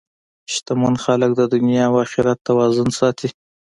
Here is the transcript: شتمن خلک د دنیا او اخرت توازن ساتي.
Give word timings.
شتمن 0.53 0.95
خلک 1.03 1.31
د 1.35 1.41
دنیا 1.53 1.85
او 1.91 1.95
اخرت 2.05 2.39
توازن 2.47 2.89
ساتي. 2.99 3.29